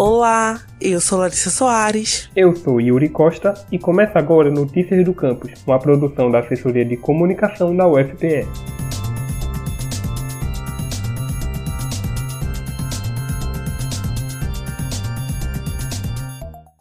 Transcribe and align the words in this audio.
Olá, 0.00 0.64
eu 0.80 1.00
sou 1.00 1.18
Larissa 1.18 1.50
Soares. 1.50 2.30
Eu 2.36 2.54
sou 2.54 2.80
Yuri 2.80 3.08
Costa 3.08 3.52
e 3.72 3.80
começa 3.80 4.16
agora 4.16 4.48
Notícias 4.48 5.04
do 5.04 5.12
Campus, 5.12 5.50
uma 5.66 5.76
produção 5.76 6.30
da 6.30 6.38
Assessoria 6.38 6.84
de 6.84 6.96
Comunicação 6.96 7.76
da 7.76 7.84
UFPE. 7.84 8.46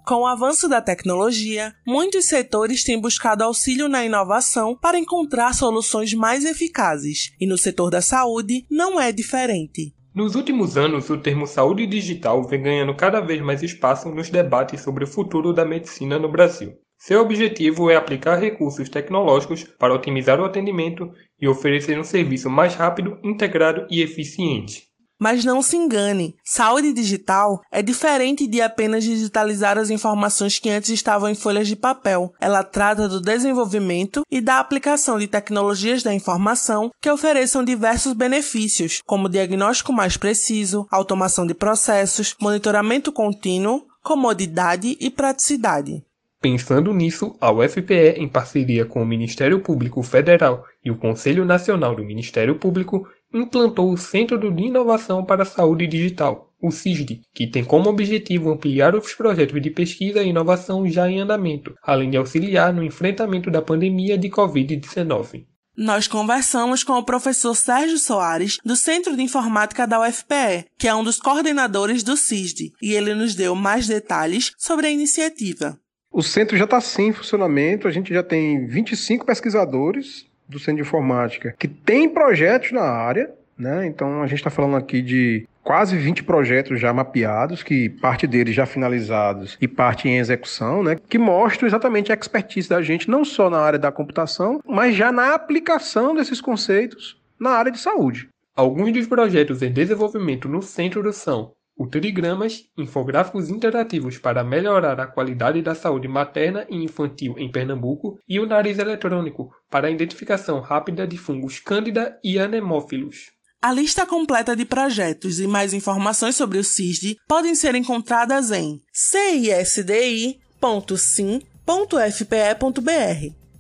Com 0.05 0.21
o 0.21 0.27
avanço 0.27 0.69
da 0.69 0.79
tecnologia, 0.79 1.73
muitos 1.87 2.27
setores 2.27 2.83
têm 2.83 3.01
buscado 3.01 3.43
auxílio 3.43 3.89
na 3.89 4.05
inovação 4.05 4.77
para 4.79 4.99
encontrar 4.99 5.55
soluções 5.55 6.13
mais 6.13 6.45
eficazes, 6.45 7.33
e 7.41 7.47
no 7.47 7.57
setor 7.57 7.89
da 7.89 7.99
saúde 7.99 8.63
não 8.69 9.01
é 9.01 9.11
diferente. 9.11 9.96
Nos 10.17 10.33
últimos 10.33 10.77
anos, 10.77 11.11
o 11.11 11.17
termo 11.19 11.45
saúde 11.45 11.85
digital 11.85 12.41
vem 12.41 12.63
ganhando 12.63 12.95
cada 12.95 13.21
vez 13.21 13.39
mais 13.39 13.61
espaço 13.61 14.09
nos 14.09 14.31
debates 14.31 14.81
sobre 14.81 15.03
o 15.03 15.07
futuro 15.07 15.53
da 15.53 15.63
medicina 15.63 16.17
no 16.17 16.27
Brasil. 16.27 16.73
Seu 16.97 17.21
objetivo 17.21 17.91
é 17.91 17.95
aplicar 17.95 18.39
recursos 18.39 18.89
tecnológicos 18.89 19.63
para 19.63 19.93
otimizar 19.93 20.41
o 20.41 20.45
atendimento 20.45 21.11
e 21.39 21.47
oferecer 21.47 21.99
um 21.99 22.03
serviço 22.03 22.49
mais 22.49 22.73
rápido, 22.73 23.19
integrado 23.23 23.85
e 23.91 24.01
eficiente. 24.01 24.87
Mas 25.19 25.43
não 25.43 25.63
se 25.63 25.75
engane, 25.75 26.35
saúde 26.43 26.93
digital 26.93 27.61
é 27.71 27.81
diferente 27.81 28.45
de 28.45 28.61
apenas 28.61 29.03
digitalizar 29.03 29.77
as 29.77 29.89
informações 29.89 30.59
que 30.59 30.69
antes 30.69 30.91
estavam 30.91 31.29
em 31.29 31.35
folhas 31.35 31.67
de 31.67 31.75
papel. 31.75 32.31
Ela 32.39 32.63
trata 32.63 33.07
do 33.07 33.19
desenvolvimento 33.19 34.21
e 34.29 34.39
da 34.39 34.59
aplicação 34.59 35.17
de 35.17 35.27
tecnologias 35.27 36.03
da 36.03 36.13
informação 36.13 36.91
que 37.01 37.09
ofereçam 37.09 37.63
diversos 37.63 38.13
benefícios, 38.13 39.01
como 39.05 39.29
diagnóstico 39.29 39.91
mais 39.91 40.17
preciso, 40.17 40.85
automação 40.91 41.47
de 41.47 41.55
processos, 41.55 42.35
monitoramento 42.39 43.11
contínuo, 43.11 43.85
comodidade 44.03 44.95
e 45.01 45.09
praticidade. 45.09 46.03
Pensando 46.39 46.93
nisso, 46.93 47.35
a 47.41 47.51
UFPE, 47.51 48.13
em 48.17 48.27
parceria 48.29 48.85
com 48.85 49.01
o 49.01 49.05
Ministério 49.05 49.59
Público 49.59 50.03
Federal 50.03 50.63
e 50.85 50.91
o 50.91 50.97
Conselho 50.97 51.43
Nacional 51.43 51.95
do 51.95 52.03
Ministério 52.03 52.55
Público, 52.55 53.07
implantou 53.33 53.91
o 53.91 53.97
Centro 53.97 54.37
de 54.37 54.63
Inovação 54.63 55.23
para 55.23 55.43
a 55.43 55.45
Saúde 55.45 55.87
Digital, 55.87 56.53
o 56.61 56.71
CISD, 56.71 57.21
que 57.33 57.47
tem 57.47 57.63
como 57.63 57.89
objetivo 57.89 58.51
ampliar 58.51 58.95
os 58.95 59.13
projetos 59.13 59.61
de 59.61 59.69
pesquisa 59.69 60.23
e 60.23 60.29
inovação 60.29 60.87
já 60.87 61.09
em 61.09 61.19
andamento, 61.19 61.73
além 61.83 62.09
de 62.09 62.17
auxiliar 62.17 62.73
no 62.73 62.83
enfrentamento 62.83 63.51
da 63.51 63.61
pandemia 63.61 64.17
de 64.17 64.29
Covid-19. 64.29 65.45
Nós 65.77 66.07
conversamos 66.07 66.83
com 66.83 66.93
o 66.93 67.05
professor 67.05 67.53
Sérgio 67.53 67.99
Soares, 67.99 68.57
do 68.65 68.75
Centro 68.75 69.15
de 69.15 69.21
Informática 69.21 69.85
da 69.85 70.01
UFPE, 70.01 70.65
que 70.75 70.87
é 70.87 70.95
um 70.95 71.03
dos 71.03 71.19
coordenadores 71.19 72.01
do 72.01 72.17
CISD, 72.17 72.71
e 72.81 72.93
ele 72.93 73.13
nos 73.13 73.35
deu 73.35 73.53
mais 73.53 73.85
detalhes 73.85 74.51
sobre 74.57 74.87
a 74.87 74.89
iniciativa. 74.91 75.77
O 76.11 76.23
centro 76.23 76.57
já 76.57 76.63
está 76.63 76.81
sim 76.81 77.09
em 77.09 77.13
funcionamento, 77.13 77.87
a 77.87 77.91
gente 77.91 78.11
já 78.11 78.23
tem 78.23 78.65
25 78.65 79.23
pesquisadores 79.23 80.25
do 80.47 80.59
Centro 80.59 80.75
de 80.75 80.81
Informática 80.81 81.55
que 81.57 81.67
tem 81.67 82.09
projetos 82.09 82.71
na 82.71 82.83
área, 82.83 83.29
né? 83.57 83.85
Então 83.87 84.21
a 84.21 84.27
gente 84.27 84.39
está 84.39 84.49
falando 84.49 84.77
aqui 84.77 85.01
de 85.01 85.47
quase 85.63 85.97
20 85.97 86.23
projetos 86.23 86.79
já 86.79 86.93
mapeados, 86.93 87.61
que 87.61 87.89
parte 87.89 88.25
deles 88.25 88.55
já 88.55 88.65
finalizados 88.65 89.57
e 89.59 89.67
parte 89.67 90.07
em 90.07 90.17
execução, 90.17 90.81
né? 90.81 90.95
Que 91.09 91.17
mostram 91.17 91.67
exatamente 91.67 92.11
a 92.11 92.15
expertise 92.15 92.69
da 92.69 92.81
gente, 92.81 93.09
não 93.09 93.25
só 93.25 93.49
na 93.49 93.59
área 93.59 93.77
da 93.77 93.91
computação, 93.91 94.61
mas 94.65 94.95
já 94.95 95.11
na 95.11 95.33
aplicação 95.33 96.15
desses 96.15 96.39
conceitos 96.39 97.21
na 97.39 97.49
área 97.49 97.71
de 97.71 97.79
saúde. 97.79 98.29
Alguns 98.55 98.91
dos 98.91 99.05
projetos 99.05 99.61
em 99.61 99.71
desenvolvimento 99.71 100.47
no 100.47 100.61
centro 100.61 101.11
são 101.11 101.51
Uterigramas, 101.79 102.63
infográficos 102.77 103.49
interativos 103.49 104.17
para 104.17 104.43
melhorar 104.43 104.99
a 104.99 105.05
qualidade 105.05 105.61
da 105.61 105.75
saúde 105.75 106.07
materna 106.07 106.65
e 106.69 106.75
infantil 106.75 107.35
em 107.37 107.51
Pernambuco 107.51 108.17
e 108.27 108.39
o 108.39 108.47
nariz 108.47 108.79
eletrônico 108.79 109.51
para 109.69 109.87
a 109.87 109.91
identificação 109.91 110.59
rápida 110.59 111.05
de 111.05 111.17
fungos 111.17 111.59
cândida 111.59 112.17
e 112.23 112.39
anemófilos. 112.39 113.31
A 113.61 113.71
lista 113.71 114.05
completa 114.05 114.55
de 114.55 114.65
projetos 114.65 115.39
e 115.39 115.47
mais 115.47 115.73
informações 115.73 116.35
sobre 116.35 116.57
o 116.57 116.63
CISD 116.63 117.17
podem 117.27 117.55
ser 117.55 117.75
encontradas 117.75 118.51
em 118.51 118.81
cisdi.sim.fpe.br 118.91 120.37